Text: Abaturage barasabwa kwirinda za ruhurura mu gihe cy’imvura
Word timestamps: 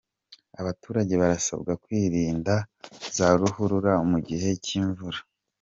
Abaturage 0.61 1.13
barasabwa 1.21 1.71
kwirinda 1.83 2.53
za 3.17 3.27
ruhurura 3.39 3.93
mu 4.09 4.17
gihe 4.27 4.49
cy’imvura 4.65 5.19